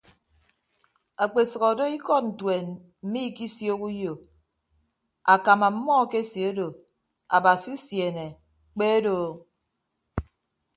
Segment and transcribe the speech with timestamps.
[1.23, 2.67] Akpesʌk odo ikọd ntuen
[3.03, 4.13] mmiikisiooho uyo
[5.33, 6.67] akam ọmmọ akeseedo
[7.35, 8.25] abasi usiene
[8.73, 9.29] kpe doo.